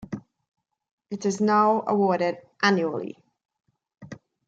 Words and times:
It 1.11 1.27
is 1.27 1.39
now 1.39 1.83
awarded 1.85 2.37
annually. 2.63 3.23